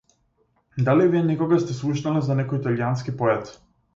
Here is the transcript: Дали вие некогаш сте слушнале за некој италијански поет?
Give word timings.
Дали 0.87 1.05
вие 1.15 1.21
некогаш 1.27 1.61
сте 1.67 1.77
слушнале 1.81 2.23
за 2.29 2.39
некој 2.41 2.61
италијански 2.63 3.17
поет? 3.23 3.55